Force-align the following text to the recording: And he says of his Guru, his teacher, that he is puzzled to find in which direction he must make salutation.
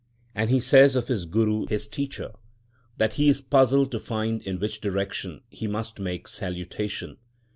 And 0.33 0.49
he 0.49 0.59
says 0.59 0.95
of 0.95 1.09
his 1.09 1.27
Guru, 1.27 1.67
his 1.67 1.87
teacher, 1.87 2.31
that 2.97 3.13
he 3.13 3.29
is 3.29 3.39
puzzled 3.39 3.91
to 3.91 3.99
find 3.99 4.41
in 4.41 4.57
which 4.59 4.81
direction 4.81 5.41
he 5.51 5.67
must 5.67 5.99
make 5.99 6.27
salutation. 6.27 7.17